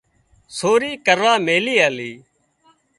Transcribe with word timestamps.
سوري 0.57 0.91
ڪروا 1.05 1.33
ميلي 1.47 1.75
آلي 1.87 2.11